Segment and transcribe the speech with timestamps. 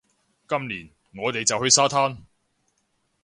[0.47, 2.17] 今年，我哋就去沙灘